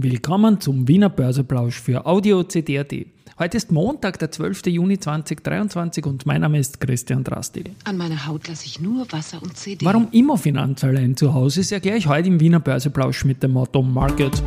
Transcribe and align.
Willkommen 0.00 0.60
zum 0.60 0.86
Wiener 0.86 1.08
Börseplausch 1.08 1.80
für 1.80 2.06
Audio 2.06 2.44
CD.at. 2.44 2.92
Heute 3.36 3.56
ist 3.56 3.72
Montag, 3.72 4.20
der 4.20 4.30
12. 4.30 4.66
Juni 4.66 5.00
2023 5.00 6.06
und 6.06 6.24
mein 6.24 6.42
Name 6.42 6.60
ist 6.60 6.80
Christian 6.80 7.24
Drasti. 7.24 7.64
An 7.82 7.96
meiner 7.96 8.28
Haut 8.28 8.46
lasse 8.46 8.66
ich 8.66 8.80
nur 8.80 9.10
Wasser 9.10 9.42
und 9.42 9.56
CD. 9.56 9.84
Warum 9.84 10.06
immer 10.12 10.38
Finanz 10.38 10.84
allein 10.84 11.16
zu 11.16 11.34
Hause 11.34 11.62
ist, 11.62 11.72
erkläre 11.72 11.96
ich 11.96 12.06
heute 12.06 12.28
im 12.28 12.38
Wiener 12.38 12.60
Börseplausch 12.60 13.24
mit 13.24 13.42
dem 13.42 13.50
Motto 13.50 13.82
Market 13.82 14.40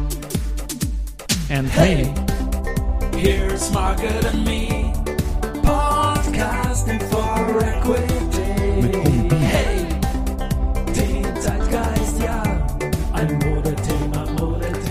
and 1.49 1.68
hey. 1.76 2.10
Here's 3.18 3.74
Market 3.74 4.26
and 4.33 4.46
me, 4.46 4.94
podcasting 5.63 7.02
for 7.10 7.62
equity. 7.62 8.10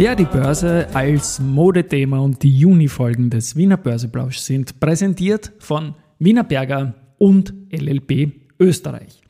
Ja, 0.01 0.15
die 0.15 0.25
Börse 0.25 0.89
als 0.95 1.41
Modethema 1.41 2.21
und 2.21 2.43
die 2.43 2.59
Juni-Folgen 2.59 3.29
des 3.29 3.55
Wiener 3.55 3.77
Börseplausch 3.77 4.39
sind 4.39 4.81
präsentiert 4.81 5.53
von 5.59 5.95
Wiener 6.19 6.45
Berger 6.45 6.95
und 7.19 7.53
LLB 7.71 8.33
Österreich. 8.59 9.21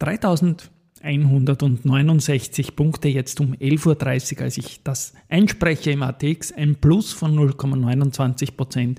3169 0.00 2.76
Punkte 2.76 3.08
jetzt 3.08 3.40
um 3.40 3.54
11.30 3.54 4.36
Uhr, 4.36 4.42
als 4.42 4.58
ich 4.58 4.82
das 4.82 5.14
einspreche 5.30 5.92
im 5.92 6.02
ATX, 6.02 6.52
ein 6.52 6.76
Plus 6.76 7.14
von 7.14 7.34
0,29% 7.34 8.98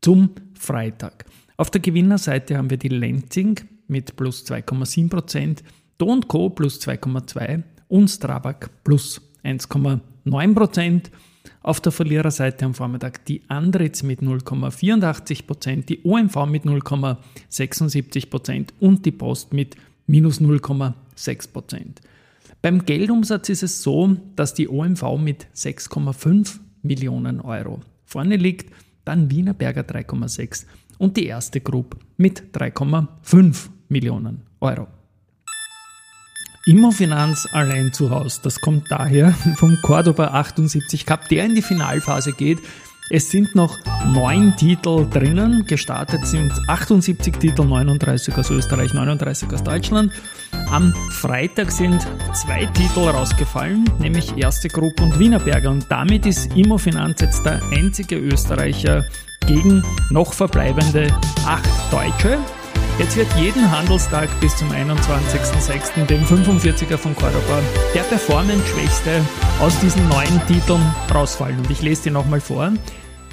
zum 0.00 0.30
Freitag. 0.58 1.26
Auf 1.58 1.70
der 1.70 1.82
Gewinnerseite 1.82 2.56
haben 2.56 2.70
wir 2.70 2.78
die 2.78 2.88
Lenzing 2.88 3.60
mit 3.88 4.16
plus 4.16 4.46
2,7%, 4.46 5.58
Do 5.98 6.18
Co 6.26 6.48
plus 6.48 6.80
2,2% 6.80 7.62
und 7.88 8.08
Strabag 8.08 8.70
plus 8.84 9.20
1,9%. 9.44 10.00
9%. 10.24 11.10
Auf 11.62 11.80
der 11.80 11.92
Verliererseite 11.92 12.64
am 12.64 12.74
Vormittag 12.74 13.24
die 13.26 13.42
Andritz 13.48 14.02
mit 14.02 14.20
0,84%, 14.20 15.86
die 15.86 16.00
OMV 16.04 16.46
mit 16.46 16.64
0,76% 16.64 18.68
und 18.80 19.06
die 19.06 19.12
Post 19.12 19.52
mit 19.52 19.76
minus 20.06 20.40
0,6%. 20.40 21.80
Beim 22.60 22.84
Geldumsatz 22.84 23.48
ist 23.48 23.62
es 23.62 23.82
so, 23.82 24.16
dass 24.36 24.54
die 24.54 24.68
OMV 24.68 25.18
mit 25.18 25.46
6,5 25.54 26.58
Millionen 26.82 27.40
Euro 27.40 27.80
vorne 28.04 28.36
liegt, 28.36 28.72
dann 29.04 29.30
Wiener 29.30 29.54
Berger 29.54 29.82
3,6 29.82 30.66
und 30.98 31.16
die 31.16 31.26
erste 31.26 31.60
Group 31.60 31.96
mit 32.16 32.54
3,5 32.54 33.68
Millionen 33.88 34.42
Euro. 34.60 34.86
Immofinanz 36.64 37.48
allein 37.52 37.92
zu 37.92 38.10
Hause. 38.10 38.40
Das 38.42 38.60
kommt 38.60 38.90
daher 38.90 39.32
vom 39.56 39.78
Cordoba 39.82 40.28
78 40.28 41.06
Cup, 41.06 41.28
der 41.28 41.44
in 41.44 41.54
die 41.54 41.62
Finalphase 41.62 42.32
geht. 42.32 42.58
Es 43.10 43.30
sind 43.30 43.54
noch 43.54 43.78
neun 44.06 44.56
Titel 44.56 45.06
drinnen. 45.10 45.66
Gestartet 45.66 46.26
sind 46.26 46.52
78 46.68 47.36
Titel, 47.36 47.64
39 47.64 48.34
aus 48.38 48.48
Österreich, 48.48 48.94
39 48.94 49.52
aus 49.52 49.62
Deutschland. 49.62 50.12
Am 50.70 50.94
Freitag 51.10 51.70
sind 51.72 52.00
zwei 52.32 52.64
Titel 52.66 53.00
rausgefallen, 53.00 53.84
nämlich 53.98 54.38
Erste 54.38 54.68
Gruppe 54.68 55.02
und 55.02 55.18
Wienerberger. 55.18 55.70
Und 55.70 55.86
damit 55.90 56.24
ist 56.24 56.56
Immofinanz 56.56 57.20
jetzt 57.20 57.44
der 57.44 57.60
einzige 57.72 58.16
Österreicher 58.16 59.04
gegen 59.46 59.84
noch 60.10 60.32
verbleibende 60.32 61.12
acht 61.44 61.68
Deutsche. 61.92 62.38
Jetzt 62.98 63.16
wird 63.16 63.32
jeden 63.36 63.70
Handelstag 63.70 64.28
bis 64.40 64.54
zum 64.54 64.70
21.06. 64.70 66.04
dem 66.04 66.22
45er 66.24 66.98
von 66.98 67.16
Cordoba 67.16 67.62
der 67.94 68.02
performance-schwächste 68.02 69.24
aus 69.60 69.80
diesen 69.80 70.06
neuen 70.10 70.40
Titeln 70.46 70.82
rausfallen. 71.12 71.58
Und 71.58 71.70
ich 71.70 71.80
lese 71.80 72.04
die 72.04 72.10
nochmal 72.10 72.40
vor. 72.40 72.70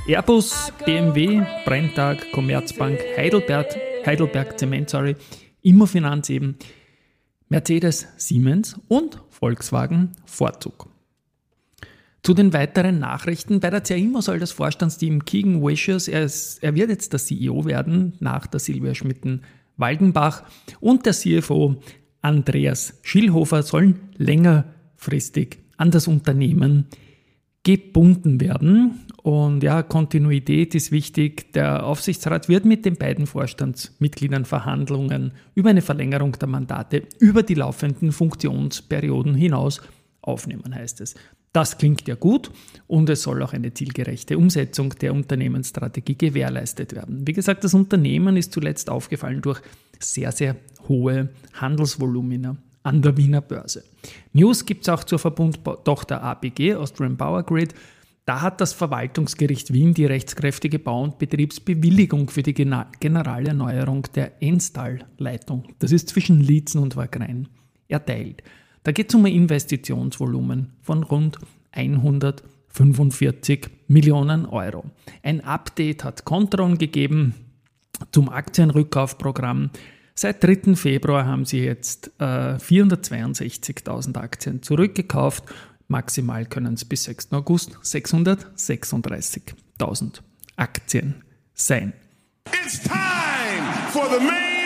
Airbus, 0.07 0.71
BMW, 0.85 1.43
Brenntag, 1.65 2.31
Commerzbank, 2.31 2.99
Heidelberg, 3.17 3.67
Heidelberg 4.05 4.57
Zement, 4.57 4.89
sorry, 4.89 5.17
Immofinanz 5.61 6.29
eben, 6.29 6.55
Mercedes, 7.49 8.07
Siemens 8.15 8.79
und 8.87 9.21
Volkswagen 9.29 10.13
Vorzug. 10.25 10.89
Zu 12.23 12.33
den 12.33 12.53
weiteren 12.53 12.99
Nachrichten. 12.99 13.59
Bei 13.59 13.69
der 13.69 13.83
CIMO 13.83 14.21
soll 14.21 14.39
das 14.39 14.51
Vorstandsteam 14.51 15.23
Keegan 15.25 15.61
Wishes, 15.61 16.07
er, 16.07 16.23
ist, 16.23 16.61
er 16.61 16.75
wird 16.75 16.89
jetzt 16.89 17.13
der 17.13 17.19
CEO 17.19 17.65
werden, 17.65 18.13
nach 18.19 18.45
der 18.47 18.59
Silvia 18.59 18.93
Schmitten-Waldenbach 19.79 20.43
und 20.79 21.05
der 21.05 21.13
CFO 21.13 21.77
Andreas 22.21 22.99
Schillhofer 23.01 23.63
sollen 23.63 23.99
längerfristig 24.17 25.59
an 25.77 25.91
das 25.91 26.07
Unternehmen 26.07 26.87
gebunden 27.63 28.41
werden. 28.41 29.05
Und 29.23 29.63
ja, 29.63 29.83
Kontinuität 29.83 30.75
ist 30.75 30.91
wichtig. 30.91 31.53
Der 31.53 31.85
Aufsichtsrat 31.85 32.49
wird 32.49 32.65
mit 32.65 32.85
den 32.85 32.95
beiden 32.95 33.25
Vorstandsmitgliedern 33.25 34.45
Verhandlungen 34.45 35.33
über 35.55 35.69
eine 35.69 35.81
Verlängerung 35.81 36.33
der 36.33 36.47
Mandate 36.47 37.03
über 37.19 37.43
die 37.43 37.55
laufenden 37.55 38.11
Funktionsperioden 38.11 39.35
hinaus 39.35 39.81
aufnehmen, 40.21 40.75
heißt 40.75 41.01
es. 41.01 41.15
Das 41.59 41.77
klingt 41.77 42.07
ja 42.07 42.15
gut 42.15 42.51
und 42.87 43.09
es 43.09 43.23
soll 43.23 43.43
auch 43.43 43.51
eine 43.51 43.73
zielgerechte 43.73 44.37
Umsetzung 44.37 44.91
der 44.91 45.13
Unternehmensstrategie 45.13 46.17
gewährleistet 46.17 46.95
werden. 46.95 47.27
Wie 47.27 47.33
gesagt, 47.33 47.65
das 47.65 47.73
Unternehmen 47.73 48.37
ist 48.37 48.53
zuletzt 48.53 48.89
aufgefallen 48.89 49.41
durch 49.41 49.59
sehr, 49.99 50.31
sehr 50.31 50.55
hohe 50.87 51.27
Handelsvolumina 51.55 52.55
an 52.83 53.01
der 53.01 53.17
Wiener 53.17 53.41
Börse. 53.41 53.83
News 54.31 54.65
gibt 54.65 54.83
es 54.83 54.89
auch 54.89 55.03
zur 55.03 55.19
Verbundtochter 55.19 56.23
APG, 56.23 56.75
Austrian 56.75 57.17
Power 57.17 57.43
Grid. 57.43 57.73
Da 58.23 58.39
hat 58.39 58.61
das 58.61 58.71
Verwaltungsgericht 58.71 59.73
Wien 59.73 59.93
die 59.93 60.05
rechtskräftige 60.05 60.79
Bau- 60.79 61.03
und 61.03 61.19
Betriebsbewilligung 61.19 62.29
für 62.29 62.41
die 62.41 62.53
Generalerneuerung 62.53 64.03
der 64.15 64.41
Enstal-Leitung, 64.41 65.65
das 65.79 65.91
ist 65.91 66.07
zwischen 66.07 66.39
Liezen 66.39 66.81
und 66.81 66.95
Wagrain, 66.95 67.49
erteilt. 67.89 68.43
Da 68.83 68.91
geht 68.91 69.09
es 69.09 69.15
um 69.15 69.25
ein 69.25 69.33
Investitionsvolumen 69.33 70.73
von 70.81 71.01
rund 71.03 71.39
145 71.71 73.69
Millionen 73.87 74.45
Euro. 74.45 74.85
Ein 75.23 75.41
Update 75.41 76.03
hat 76.03 76.25
Contron 76.25 76.77
gegeben 76.77 77.33
zum 78.11 78.29
Aktienrückkaufprogramm. 78.29 79.71
Seit 80.15 80.43
3. 80.43 80.75
Februar 80.75 81.25
haben 81.25 81.45
sie 81.45 81.59
jetzt 81.59 82.11
äh, 82.19 82.55
462.000 82.55 84.17
Aktien 84.17 84.61
zurückgekauft. 84.61 85.45
Maximal 85.87 86.45
können 86.45 86.73
es 86.73 86.83
bis 86.85 87.05
6. 87.05 87.31
August 87.31 87.77
636.000 87.83 90.19
Aktien 90.55 91.23
sein. 91.53 91.93
It's 92.51 92.81
time 92.81 92.97
for 93.91 94.09
the 94.09 94.19
main 94.19 94.58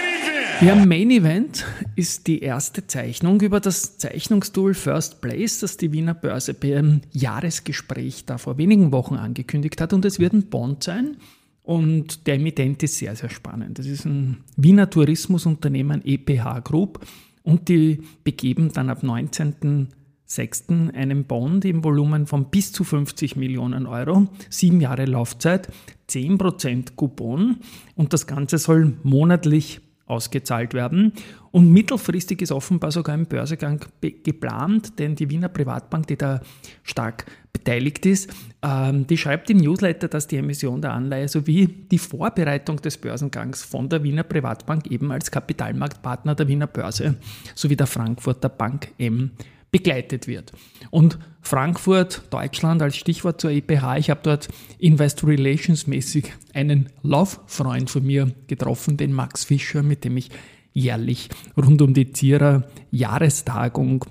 ja, 0.62 0.76
Main 0.76 1.12
Event 1.12 1.66
ist 1.96 2.28
die 2.28 2.42
erste 2.42 2.86
Zeichnung 2.88 3.42
über 3.42 3.60
das 3.60 3.98
Zeichnungstool 3.98 4.74
First 4.74 5.22
Place, 5.22 5.60
das 5.60 5.78
die 5.78 5.92
Wiener 5.92 6.14
Börse 6.14 6.54
beim 6.54 7.02
Jahresgespräch 7.12 8.26
da 8.26 8.38
vor 8.38 8.58
wenigen 8.58 8.92
Wochen 8.92 9.16
angekündigt 9.16 9.82
hat. 9.82 9.94
Und 9.94 10.06
es 10.06 10.20
wird 10.20 10.34
ein 10.34 10.50
Bond 10.50 10.84
sein. 10.84 11.18
Und 11.64 12.28
der 12.28 12.36
Emittent 12.36 12.84
ist 12.84 12.98
sehr, 12.98 13.16
sehr 13.16 13.30
spannend. 13.30 13.80
Das 13.80 13.86
ist 13.86 14.06
ein 14.06 14.44
Wiener 14.58 14.90
Tourismusunternehmen 14.90 16.06
EPH 16.06 16.64
Group. 16.64 17.06
Und 17.44 17.70
die 17.70 18.02
begeben 18.24 18.72
dann 18.74 18.90
ab 18.90 19.04
19.06. 19.04 20.94
einen 20.94 21.26
Bond 21.26 21.66
im 21.66 21.84
Volumen 21.84 22.28
von 22.28 22.50
bis 22.50 22.72
zu 22.72 22.84
50 22.84 23.36
Millionen 23.36 23.86
Euro, 23.86 24.28
sieben 24.50 24.82
Jahre 24.82 25.06
Laufzeit, 25.06 25.70
10% 26.10 26.96
Coupon 26.96 27.58
und 27.96 28.14
das 28.14 28.28
Ganze 28.28 28.58
soll 28.58 28.94
monatlich 29.04 29.82
ausgezahlt 30.06 30.74
werden. 30.74 31.14
Und 31.52 31.72
mittelfristig 31.72 32.42
ist 32.42 32.52
offenbar 32.52 32.92
sogar 32.92 33.16
ein 33.16 33.26
Börsegang 33.26 33.86
geplant, 34.02 35.00
denn 35.00 35.16
die 35.16 35.30
Wiener 35.30 35.50
Privatbank, 35.50 36.08
die 36.08 36.18
da 36.18 36.42
stark 36.84 37.26
beteiligt 37.54 38.06
ist, 38.06 38.34
ähm, 38.62 39.08
die 39.08 39.18
schreibt 39.18 39.50
im 39.50 39.58
Newsletter, 39.58 40.08
dass 40.08 40.28
die 40.28 40.38
Emission 40.38 40.82
der 40.82 40.94
Anleihe 40.94 41.28
sowie 41.28 41.68
die 41.68 42.00
Vorbereitung 42.00 42.78
des 42.78 42.98
Börsengangs 42.98 43.64
von 43.64 43.88
der 43.88 44.04
Wiener 44.04 44.24
Privatbank 44.24 44.88
eben 44.88 45.12
als 45.12 45.32
Kapitalmarktpartner 45.32 46.36
der 46.36 46.48
Wiener 46.48 46.68
Börse 46.68 47.16
sowie 47.56 47.76
der 47.76 47.88
Frankfurter 47.88 48.50
Bank 48.50 48.90
M 48.98 49.32
begleitet 49.74 50.28
wird. 50.28 50.54
Und 50.92 51.18
Frankfurt, 51.42 52.22
Deutschland 52.30 52.82
als 52.82 52.96
Stichwort 52.96 53.42
zur 53.42 53.50
EPH. 53.50 53.98
Ich 53.98 54.10
habe 54.12 54.22
dort 54.24 54.48
Investor 54.78 55.30
Relations 55.30 55.88
mäßig 55.88 56.32
einen 56.54 56.90
Lauffreund 57.02 57.90
von 57.90 58.06
mir 58.06 58.32
getroffen, 58.46 58.98
den 58.98 59.12
Max 59.12 59.44
Fischer, 59.44 59.82
mit 59.82 60.06
dem 60.06 60.16
ich 60.16 60.30
jährlich 60.74 61.30
rund 61.58 61.82
um 61.82 61.94
die 61.96 62.14
Zierer 62.14 62.68
Jahrestagung 62.92 64.06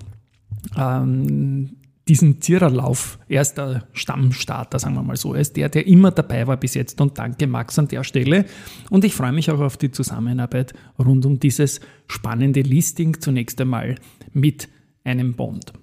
ähm, 0.77 1.77
diesen 2.09 2.41
Ziererlauf, 2.41 3.17
er 3.29 3.41
ist 3.41 3.57
der 3.57 3.87
Stammstarter, 3.93 4.77
sagen 4.77 4.95
wir 4.95 5.03
mal 5.03 5.15
so, 5.15 5.33
er 5.33 5.39
ist 5.39 5.55
der, 5.55 5.69
der 5.69 5.87
immer 5.87 6.11
dabei 6.11 6.45
war 6.47 6.57
bis 6.57 6.73
jetzt 6.73 6.99
und 6.99 7.17
danke 7.17 7.47
Max 7.47 7.79
an 7.79 7.87
der 7.87 8.03
Stelle 8.03 8.45
und 8.89 9.05
ich 9.05 9.15
freue 9.15 9.31
mich 9.31 9.49
auch 9.49 9.61
auf 9.61 9.77
die 9.77 9.91
Zusammenarbeit 9.91 10.73
rund 10.99 11.25
um 11.25 11.39
dieses 11.39 11.79
spannende 12.07 12.61
Listing 12.61 13.21
zunächst 13.21 13.61
einmal 13.61 13.95
mit 14.33 14.67
einem 15.03 15.33
Bond. 15.33 15.73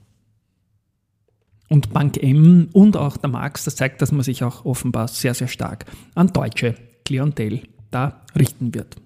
und 1.70 1.92
Bank 1.92 2.22
M 2.22 2.68
und 2.72 2.96
auch 2.96 3.16
der 3.16 3.30
Marx, 3.30 3.64
das 3.64 3.74
zeigt, 3.76 4.02
dass 4.02 4.10
man 4.12 4.22
sich 4.22 4.44
auch 4.44 4.64
offenbar 4.64 5.08
sehr, 5.08 5.34
sehr 5.34 5.48
stark 5.48 5.86
an 6.14 6.28
deutsche 6.28 6.76
Klientel 7.04 7.62
da 7.90 8.22
richten 8.36 8.72
wird. 8.74 8.96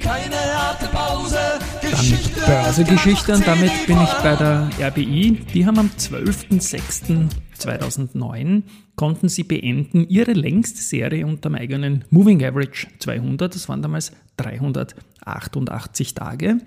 Keine 0.00 0.36
harte 0.36 0.86
Pause. 0.88 1.38
Dann 1.80 2.18
Börsegeschichte 2.46 3.34
und 3.34 3.46
damit 3.46 3.70
bin 3.86 4.02
ich 4.02 4.12
bei 4.22 4.36
der 4.36 4.68
RBI. 4.78 5.46
Die 5.54 5.64
haben 5.64 5.78
am 5.78 5.88
12.06.2009 5.96 8.64
konnten 8.96 9.30
sie 9.30 9.44
beenden 9.44 10.06
ihre 10.08 10.32
längste 10.32 10.82
Serie 10.82 11.26
unter 11.26 11.48
dem 11.48 11.54
eigenen 11.54 12.04
Moving 12.10 12.44
Average 12.44 12.88
200. 12.98 13.54
Das 13.54 13.66
waren 13.68 13.80
damals 13.80 14.12
388 14.36 16.12
Tage. 16.14 16.58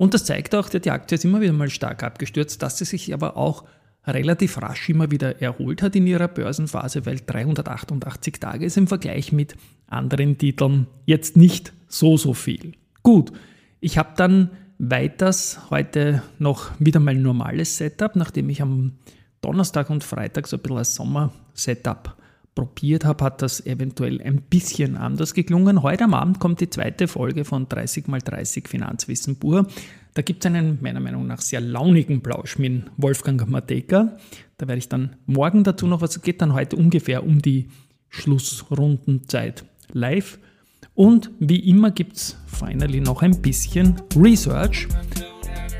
Und 0.00 0.14
das 0.14 0.24
zeigt 0.24 0.54
auch, 0.54 0.70
die 0.70 0.90
Aktie 0.90 1.16
ist 1.16 1.26
immer 1.26 1.42
wieder 1.42 1.52
mal 1.52 1.68
stark 1.68 2.02
abgestürzt, 2.02 2.62
dass 2.62 2.78
sie 2.78 2.86
sich 2.86 3.12
aber 3.12 3.36
auch 3.36 3.64
relativ 4.06 4.56
rasch 4.56 4.88
immer 4.88 5.10
wieder 5.10 5.42
erholt 5.42 5.82
hat 5.82 5.94
in 5.94 6.06
ihrer 6.06 6.26
Börsenphase, 6.26 7.04
weil 7.04 7.20
388 7.20 8.40
Tage 8.40 8.64
ist 8.64 8.78
im 8.78 8.86
Vergleich 8.86 9.30
mit 9.30 9.56
anderen 9.88 10.38
Titeln 10.38 10.86
jetzt 11.04 11.36
nicht 11.36 11.74
so, 11.86 12.16
so 12.16 12.32
viel. 12.32 12.72
Gut, 13.02 13.30
ich 13.80 13.98
habe 13.98 14.14
dann 14.16 14.52
weiters 14.78 15.68
heute 15.68 16.22
noch 16.38 16.70
wieder 16.78 16.98
mein 16.98 17.20
normales 17.20 17.76
Setup, 17.76 18.16
nachdem 18.16 18.48
ich 18.48 18.62
am 18.62 18.92
Donnerstag 19.42 19.90
und 19.90 20.02
Freitag 20.02 20.46
so 20.46 20.56
ein 20.56 20.62
bisschen 20.62 20.78
als 20.78 20.94
Sommer-Setup 20.94 22.16
probiert 22.54 23.04
habe, 23.04 23.24
hat 23.24 23.42
das 23.42 23.64
eventuell 23.64 24.20
ein 24.20 24.42
bisschen 24.42 24.96
anders 24.96 25.34
geklungen. 25.34 25.82
Heute 25.82 26.04
am 26.04 26.14
Abend 26.14 26.40
kommt 26.40 26.60
die 26.60 26.70
zweite 26.70 27.08
Folge 27.08 27.44
von 27.44 27.66
30x30 27.66 28.68
Finanzwissen 28.68 29.36
pur. 29.36 29.66
Da 30.14 30.22
gibt 30.22 30.44
es 30.44 30.50
einen 30.50 30.78
meiner 30.80 31.00
Meinung 31.00 31.26
nach 31.26 31.40
sehr 31.40 31.60
launigen 31.60 32.20
Plausch 32.20 32.58
mit 32.58 32.84
Wolfgang 32.96 33.48
Mateka. 33.48 34.16
Da 34.58 34.68
werde 34.68 34.78
ich 34.78 34.88
dann 34.88 35.16
morgen 35.26 35.64
dazu 35.64 35.86
noch 35.86 36.00
was, 36.00 36.20
geht 36.22 36.42
dann 36.42 36.52
heute 36.52 36.76
ungefähr 36.76 37.24
um 37.24 37.40
die 37.40 37.68
Schlussrundenzeit 38.08 39.64
live. 39.92 40.38
Und 40.94 41.30
wie 41.38 41.60
immer 41.70 41.92
gibt 41.92 42.16
es 42.16 42.36
finally 42.46 43.00
noch 43.00 43.22
ein 43.22 43.40
bisschen 43.40 44.02
Research. 44.16 44.88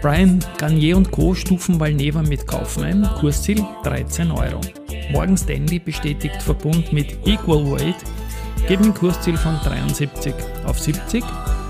Brian 0.00 0.42
Garnier 0.56 0.96
und 0.96 1.10
Co. 1.10 1.34
stufen 1.34 1.78
Valneva 1.78 2.22
mit 2.22 2.46
Kaufmann, 2.46 3.06
Kursziel 3.18 3.62
13 3.84 4.30
Euro. 4.30 4.60
Morgan 5.12 5.36
Stanley 5.36 5.78
bestätigt 5.78 6.42
Verbund 6.42 6.90
mit 6.90 7.26
Equal 7.26 7.70
Weight, 7.70 7.96
geben 8.66 8.94
Kursziel 8.94 9.36
von 9.36 9.58
73 9.62 10.32
auf 10.64 10.78
70. 10.78 11.22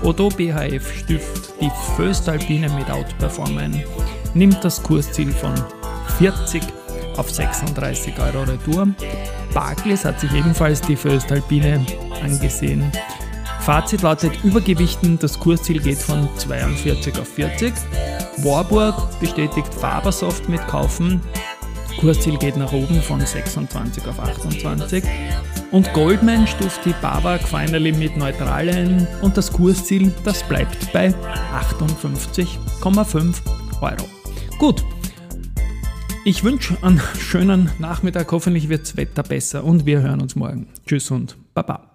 Odo 0.03 0.29
BHF 0.29 0.99
stift 0.99 1.53
die 1.59 1.69
Föstalpine 1.97 2.69
mit 2.69 2.89
Outperformen, 2.89 3.83
nimmt 4.33 4.63
das 4.63 4.81
Kursziel 4.81 5.31
von 5.31 5.53
40 6.17 6.63
auf 7.17 7.29
36 7.29 8.13
Euro 8.17 8.43
Retour. 8.43 8.87
Barclays 9.53 10.05
hat 10.05 10.21
sich 10.21 10.31
ebenfalls 10.33 10.79
die 10.79 10.95
Föstalpine 10.95 11.85
angesehen, 12.23 12.89
Fazit 13.61 14.01
lautet 14.01 14.43
Übergewichten, 14.43 15.19
das 15.19 15.37
Kursziel 15.37 15.79
geht 15.79 15.99
von 15.99 16.27
42 16.35 17.19
auf 17.19 17.27
40. 17.27 17.71
Warburg 18.37 19.19
bestätigt 19.19 19.71
Fabersoft 19.71 20.49
mit 20.49 20.65
Kaufen. 20.67 21.21
Kursziel 21.99 22.39
geht 22.39 22.57
nach 22.57 22.73
oben 22.73 22.99
von 23.03 23.19
26 23.21 24.07
auf 24.07 24.19
28. 24.19 25.03
Und 25.69 25.93
Goldman 25.93 26.47
stuft 26.47 26.83
die 26.85 26.95
Babak 27.03 27.47
finally 27.47 27.91
mit 27.91 28.17
Neutralen 28.17 29.07
und 29.21 29.37
das 29.37 29.53
Kursziel, 29.53 30.11
das 30.23 30.41
bleibt 30.41 30.91
bei 30.91 31.13
58,5 31.53 33.35
Euro. 33.79 34.09
Gut, 34.57 34.83
ich 36.25 36.43
wünsche 36.43 36.77
einen 36.81 36.99
schönen 37.19 37.69
Nachmittag, 37.77 38.31
hoffentlich 38.31 38.69
wird 38.69 38.81
das 38.81 38.97
Wetter 38.97 39.21
besser 39.21 39.63
und 39.63 39.85
wir 39.85 40.01
hören 40.01 40.21
uns 40.21 40.35
morgen. 40.35 40.67
Tschüss 40.87 41.11
und 41.11 41.37
Baba. 41.53 41.90